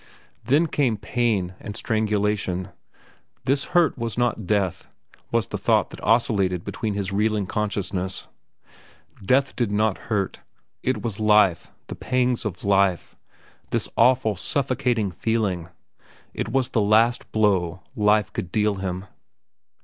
Then 0.43 0.65
came 0.65 0.97
pain 0.97 1.53
and 1.59 1.77
strangulation. 1.77 2.69
This 3.45 3.65
hurt 3.65 3.99
was 3.99 4.17
not 4.17 4.47
death, 4.47 4.87
was 5.31 5.45
the 5.45 5.59
thought 5.59 5.91
that 5.91 6.03
oscillated 6.03 6.65
through 6.65 6.93
his 6.93 7.11
reeling 7.11 7.45
consciousness. 7.45 8.27
Death 9.23 9.55
did 9.55 9.71
not 9.71 9.99
hurt. 10.09 10.39
It 10.81 11.03
was 11.03 11.19
life, 11.19 11.67
the 11.85 11.93
pangs 11.93 12.45
of 12.45 12.63
life, 12.65 13.15
this 13.69 13.87
awful, 13.95 14.35
suffocating 14.35 15.11
feeling; 15.11 15.69
it 16.33 16.49
was 16.49 16.69
the 16.69 16.81
last 16.81 17.31
blow 17.31 17.81
life 17.95 18.33
could 18.33 18.51
deal 18.51 18.77
him. 18.77 19.05